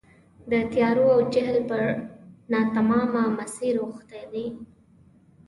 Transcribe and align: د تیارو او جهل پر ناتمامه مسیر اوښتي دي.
د 0.51 0.53
تیارو 0.71 1.05
او 1.15 1.21
جهل 1.33 1.57
پر 1.69 1.85
ناتمامه 2.51 3.23
مسیر 3.39 3.73
اوښتي 3.83 4.23
دي. 4.31 4.45